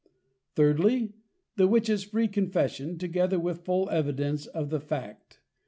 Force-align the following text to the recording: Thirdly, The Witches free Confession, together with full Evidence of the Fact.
Thirdly, 0.55 1.13
The 1.57 1.67
Witches 1.67 2.03
free 2.05 2.27
Confession, 2.27 2.97
together 2.97 3.37
with 3.39 3.63
full 3.65 3.87
Evidence 3.91 4.47
of 4.47 4.71
the 4.71 4.79
Fact. 4.79 5.39